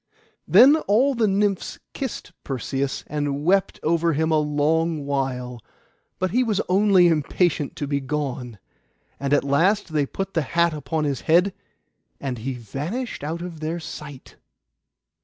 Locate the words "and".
3.05-3.45, 9.19-9.31, 12.19-12.39